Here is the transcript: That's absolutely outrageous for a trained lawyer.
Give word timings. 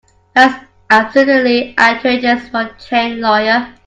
That's 0.33 0.65
absolutely 0.89 1.77
outrageous 1.77 2.47
for 2.49 2.61
a 2.61 2.73
trained 2.79 3.21
lawyer. 3.21 3.71